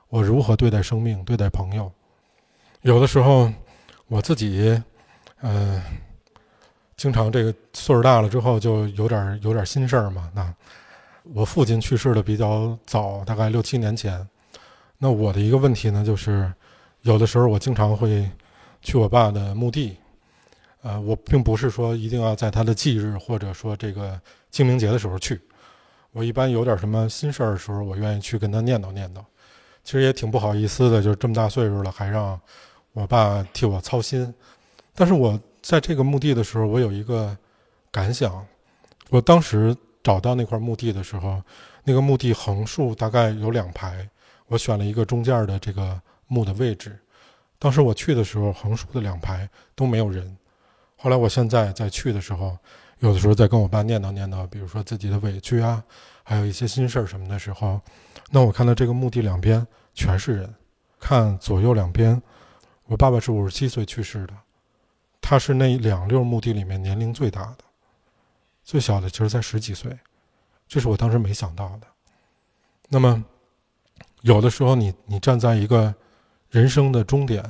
[0.08, 1.92] 我如何对待生命，对待朋友？
[2.80, 3.52] 有的时候，
[4.08, 4.82] 我自己，
[5.42, 5.84] 嗯。
[6.98, 10.30] 经常这个岁数大了之后，就有点有点心事儿嘛。
[10.34, 10.54] 那
[11.34, 14.26] 我父亲去世的比较早，大概六七年前。
[14.98, 16.52] 那我的一个问题呢，就是
[17.02, 18.30] 有的时候我经常会
[18.82, 19.98] 去我爸的墓地，
[20.84, 24.20] 呃，我并不是说一定要在他的忌日或者说这个
[24.52, 25.42] 清明节的时候去。
[26.14, 29.20] 我一般有点什么心事儿的时候，我愿意去跟他念叨念叨。
[29.84, 32.40] 其实也挺不好意思的，就这么大岁数了，还让
[32.94, 34.34] 我爸替我操心。
[34.96, 37.36] 但是我在这个墓地的时候，我有一个
[37.90, 38.46] 感想。
[39.10, 41.42] 我当时找到那块墓地的时候，
[41.84, 44.08] 那个墓地横竖大概有两排，
[44.46, 46.96] 我选了一个中间的这个墓的位置。
[47.58, 50.38] 当时我去的时候，横竖的两排都没有人。
[50.98, 52.56] 后来我现在再去的时候，
[53.00, 55.84] 有的时候在跟我爸念叨念叨，比如说自己的委屈啊，
[56.22, 57.82] 还有一些心事儿什么的时候，
[58.30, 60.54] 那我看到这个墓地两边全是人，
[61.00, 62.22] 看左右两边，
[62.86, 64.34] 我爸爸是五十七岁去世的，
[65.28, 67.58] 他是那两溜墓地里面年龄最大的，
[68.64, 69.98] 最小的其实才十几岁，
[70.68, 71.88] 这是我当时没想到的。
[72.90, 73.26] 那么，
[74.22, 75.92] 有的时候你你站在一个
[76.52, 77.44] 人生的终点，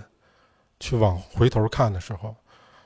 [0.79, 2.33] 去往回头看的时候，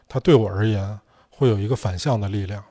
[0.07, 0.99] 它对我而言。
[1.31, 2.61] 会有一个反向的力量，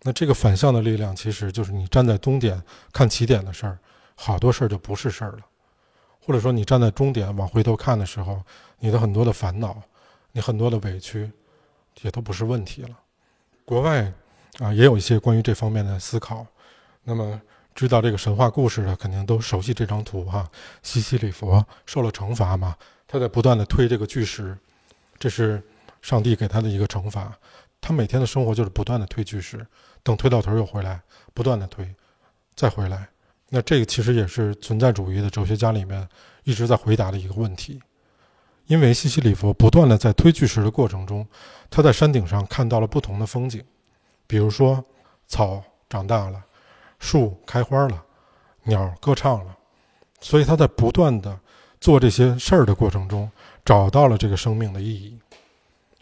[0.00, 2.58] 那这个反向的力量，其实就是你站在终点
[2.90, 3.78] 看起点的事儿，
[4.14, 5.40] 好多事儿就不是事儿了；
[6.18, 8.42] 或者说你站在终点往回头看的时候，
[8.78, 9.82] 你的很多的烦恼，
[10.32, 11.30] 你很多的委屈，
[12.02, 12.98] 也都不是问题了。
[13.64, 14.12] 国外
[14.58, 16.46] 啊，也有一些关于这方面的思考。
[17.04, 17.40] 那么
[17.74, 20.50] 知道这个神话故事的，肯定都熟悉这张图哈。
[20.82, 24.56] 西西里佛受了惩罚嘛，他在不断的推这个巨石，
[25.18, 25.62] 这是
[26.00, 27.32] 上帝给他的一个惩罚。
[27.80, 29.66] 他每天的生活就是不断的推巨石，
[30.02, 31.02] 等推到头又回来，
[31.34, 31.94] 不断的推，
[32.54, 33.08] 再回来。
[33.48, 36.08] 那这个其实也是存在主义的哲学家里面
[36.44, 37.82] 一直在回答的一个问题。
[38.66, 41.26] 因为西西里佛不断的在推巨石的过程中，
[41.68, 43.62] 他在山顶上看到了不同的风景，
[44.26, 44.82] 比如说
[45.26, 46.42] 草长大了，
[46.98, 48.02] 树开花了，
[48.62, 49.56] 鸟歌唱了，
[50.20, 51.38] 所以他在不断的
[51.80, 53.30] 做这些事儿的过程中，
[53.64, 55.18] 找到了这个生命的意义。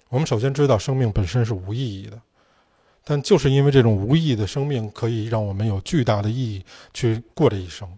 [0.08, 2.20] 我们首先知道，生命本身是无意义的，
[3.04, 7.88] 但就是因为这种无意义的生命，可以让我们有巨大的意义去过这一生。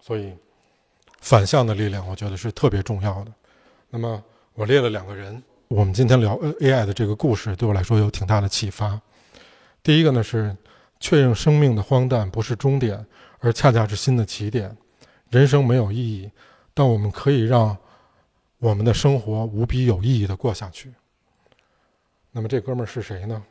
[0.00, 0.34] 所以，
[1.20, 3.32] 反向的力量，我觉得是特别重要的。
[3.96, 4.20] 那么，
[4.54, 9.00] 我列了两个人，我们今天聊 AI 的这个故事，对我来说有挺大的启发。
[9.84, 10.56] 第一个呢是
[10.98, 13.06] 确认生命的荒诞不是终点，
[13.38, 14.76] 而恰恰是新的起点。
[15.30, 16.28] 人生没有意义，
[16.74, 17.76] 但我们可以让。
[18.58, 20.90] 我们的生活无比有意义的过下去。
[22.32, 23.44] 那么这哥们儿是谁呢？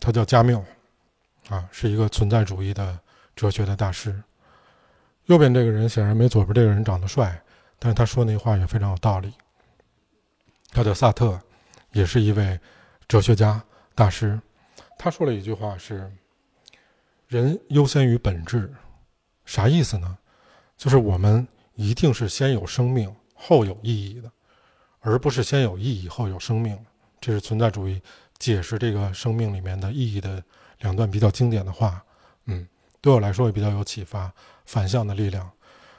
[0.00, 0.64] 他叫加缪，
[1.48, 2.98] 啊，是一个存在主义的
[3.36, 4.20] 哲学的大师。
[5.26, 7.40] 右边这个人显然没左边这个人长得帅，
[7.78, 9.32] 但是他说那话也非常有道理。
[10.70, 11.40] 他叫萨特，
[11.92, 12.58] 也是一位
[13.08, 13.62] 哲学家
[13.94, 14.40] 大师。
[14.98, 16.10] 他说了一句话是
[17.28, 18.72] ：“人优先于本质。”
[19.44, 20.18] 啥意思呢？
[20.76, 23.14] 就是我们一定是先有生命。
[23.38, 24.32] 后有意义的，
[25.00, 26.78] 而不是先有意义后有生命。
[27.20, 28.00] 这是存在主义
[28.38, 30.42] 解释这个生命里面的意义的
[30.78, 32.02] 两段比较经典的话。
[32.46, 32.66] 嗯，
[33.02, 34.32] 对我来说也比较有启发。
[34.64, 35.48] 反向的力量。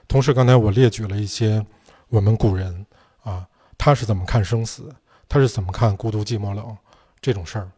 [0.07, 1.63] 同时，刚才我列举了一些
[2.09, 2.85] 我们古人
[3.21, 4.93] 啊，他是怎么看生死，
[5.29, 6.75] 他是怎么看孤独、寂寞、冷
[7.21, 7.69] 这种事儿。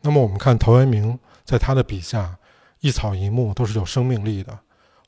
[0.00, 2.36] 那么，我们看陶渊明在他的笔下，
[2.80, 4.58] 一草一木都是有生命力的。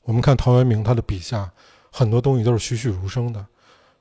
[0.03, 1.51] 我们看陶渊明他的笔下，
[1.91, 3.45] 很多东西都是栩栩如生的。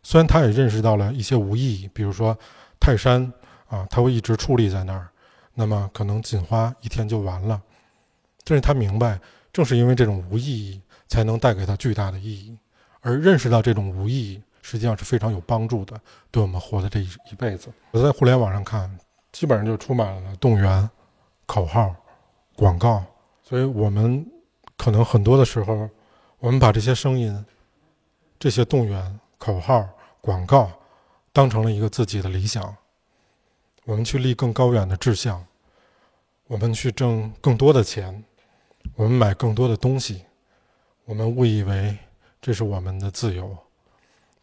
[0.03, 2.39] 虽然他也认识到了一些无意义，比如说
[2.79, 3.33] 泰山
[3.69, 5.09] 啊，他会一直矗立在那儿，
[5.55, 7.61] 那么可能锦花一天就完了。
[8.45, 9.19] 但是他明白，
[9.53, 12.57] 正是因为这种无意义，才能带给他巨大的意义。
[13.01, 16.01] 而认识到这种无意义，实际上是非常有帮助的，
[16.33, 17.69] 对我们活的这一一辈子。
[17.93, 18.99] 我在互联网上看，
[19.31, 20.91] 基本上就充满了动员、
[21.47, 21.95] 口号、
[22.57, 23.05] 广告，
[23.45, 24.27] 所以我们
[24.77, 25.89] 可能很多的时候，
[26.41, 27.47] 我们把这些声音、
[28.39, 29.89] 这些动员、口号。
[30.19, 30.69] 广告
[31.33, 32.75] 当成了一个自己的理想，
[33.85, 35.47] 我们去立更高远的志向，
[36.49, 38.25] 我们去挣更多的钱，
[38.97, 40.25] 我们买更多的东西，
[41.05, 41.97] 我们误以为
[42.43, 43.57] 这是我们的自由。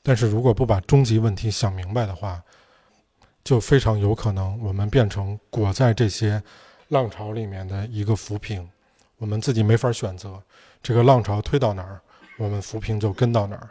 [0.03, 2.43] 但是如果不把终极问题想明白的话，
[3.43, 6.43] 就非常有可能我们变成裹在这些
[6.89, 8.69] 浪潮里面的一个浮萍，
[9.17, 10.41] 我们自己没法选择
[10.82, 12.01] 这个浪潮推到哪儿，
[12.38, 13.69] 我们浮萍就跟到哪儿。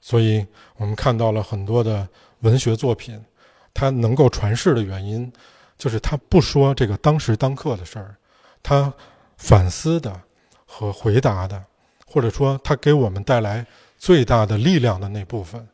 [0.00, 0.46] 所以
[0.76, 2.08] 我们看到了很多的
[2.40, 3.24] 文学作品，
[3.72, 5.32] 它能够传世的原因，
[5.76, 8.14] 就是它不说这个当时当刻的事儿，
[8.62, 8.92] 它
[9.36, 10.20] 反思的
[10.66, 11.64] 和回答的，
[12.06, 13.66] 或者说它给我们带来
[14.04, 15.66] 最大的力量的那部分，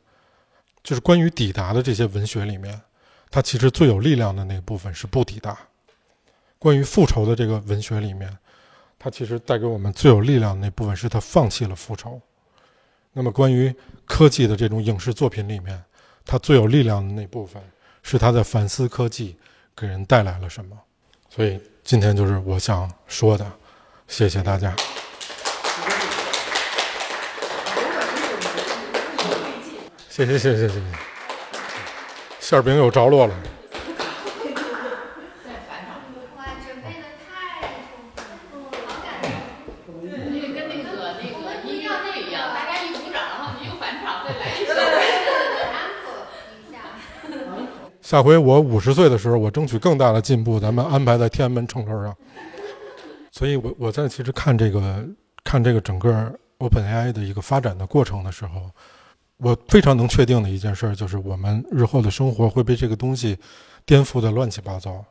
[0.84, 2.80] 就是关于抵达的这些文学里面，
[3.28, 5.58] 它其实最有力量的那部分是不抵达。
[6.56, 8.38] 关于复仇的这个文学里面，
[9.00, 12.22] 它其实带给我们最有力量的那部分是它放弃了复仇。
[13.12, 13.74] 那么，关于
[14.04, 15.82] 科技的这种影视作品里面，
[16.24, 17.60] 它最有力量的那部分
[18.04, 19.36] 是他在反思科技、
[19.74, 20.78] 给人带来了什么。
[21.28, 23.44] 所以今天就是我想说的，
[24.06, 24.72] 谢谢大家。
[30.20, 30.80] 谢谢谢谢谢谢，
[32.40, 33.34] 馅儿饼有着落了。
[36.62, 37.80] 准备的太
[38.52, 39.32] 充分了，好感动。
[40.04, 41.32] 那个跟那个那个
[41.66, 44.74] 音乐会一样，大家一鼓掌，然后你又返场再来一首。
[48.02, 48.22] 下。
[48.22, 52.14] 回我五十岁的时候，我争取更大的进步，咱们安排在天安门城头上。
[53.32, 55.02] 所以我我在其实看这个
[55.42, 58.70] 看这个整个 OpenAI 的一个发展的过程的时候，
[59.42, 63.38] 我非常能确定的一件事儿就是，我们日后的生活会被这个东西
[63.86, 65.02] 颠覆的乱七八糟。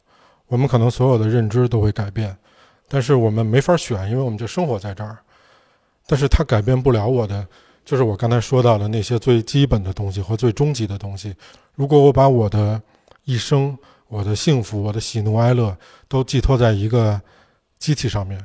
[0.48, 2.38] 我们可能所有的认知都会改变，
[2.88, 5.18] 但是我们没法选，因为我们就生活在这儿。
[6.06, 7.48] 但是它改变不了我的，
[7.84, 11.36] 就是我刚才说到的那些最基本的东西和最终极的东西。
[11.76, 12.82] 如果我把我的
[13.26, 13.78] 一生、
[14.08, 15.76] 我的幸福、我的喜怒哀乐
[16.08, 17.20] 都寄托在一个
[17.78, 18.44] 机器上面，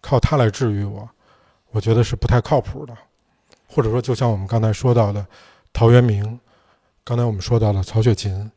[0.00, 1.08] 靠它来治愈我，
[1.70, 2.96] 我觉得是不太靠谱的。
[3.66, 5.26] 或者说，就像我们刚才说到的
[5.72, 6.38] 陶渊明，
[7.02, 8.50] 刚才我们说到了曹雪芹，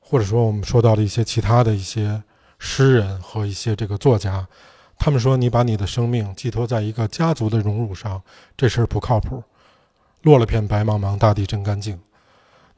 [0.00, 2.22] 或者说我们说到了一些其他的一些
[2.58, 4.46] 诗人和一些这个作家，
[4.98, 8.22] 他们说你把你的生命寄托在一个家族的荣辱上，
[8.56, 9.42] 这事儿不靠谱。
[10.22, 12.00] 落了片白茫茫，大地真干净。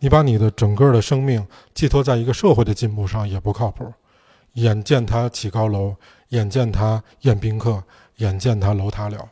[0.01, 3.93] 你把你的整个的生命寄托在一个社会的进步上，也不靠谱。
[4.55, 5.97] 眼见他起高楼，
[6.31, 7.85] 眼见他宴宾客，
[8.17, 9.29] 眼见他楼塌了。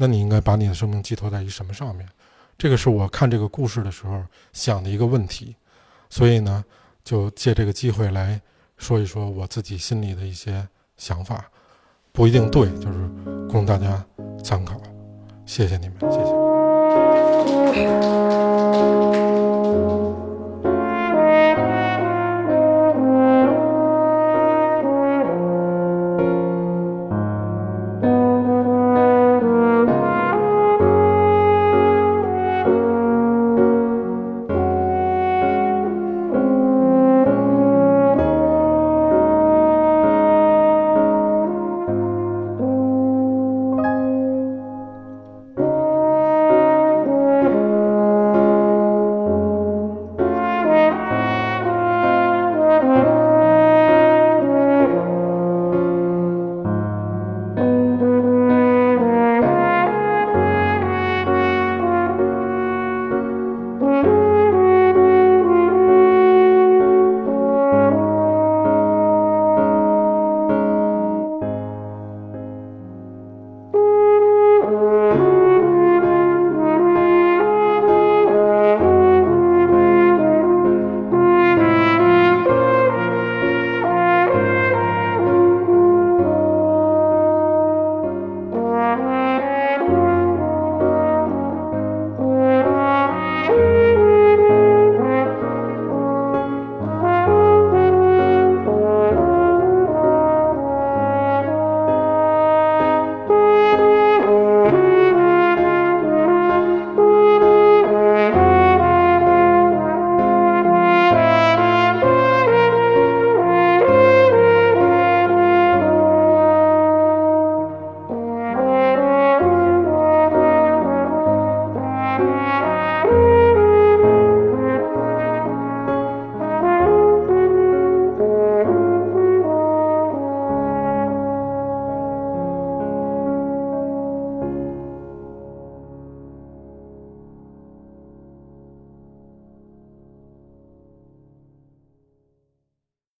[0.00, 2.08] 那你应该把你的生命寄托在于什么上面？
[2.56, 5.56] 这个是我看这个故事的时候想的一个问题。
[6.08, 6.64] 所以呢，
[7.04, 8.40] 就借这个机会来
[8.76, 11.50] 说一说我自己心里的一些想法，
[12.12, 13.08] 不一定对，就是
[13.50, 14.02] 供大家
[14.42, 14.80] 参考。
[15.44, 16.24] 谢谢你们，谢谢。